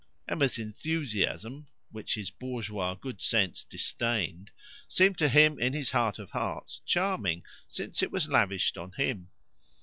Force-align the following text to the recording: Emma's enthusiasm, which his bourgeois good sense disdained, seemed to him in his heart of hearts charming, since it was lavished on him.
Emma's 0.27 0.57
enthusiasm, 0.57 1.67
which 1.91 2.15
his 2.15 2.31
bourgeois 2.31 2.95
good 2.95 3.21
sense 3.21 3.63
disdained, 3.63 4.49
seemed 4.87 5.15
to 5.15 5.29
him 5.29 5.59
in 5.59 5.73
his 5.73 5.91
heart 5.91 6.17
of 6.17 6.31
hearts 6.31 6.81
charming, 6.87 7.43
since 7.67 8.01
it 8.01 8.11
was 8.11 8.27
lavished 8.27 8.79
on 8.79 8.93
him. 8.93 9.29